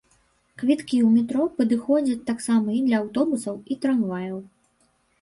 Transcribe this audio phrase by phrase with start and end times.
[0.61, 4.37] Квіткі ў метро падыходзяць таксама і для аўтобусаў і трамваяў.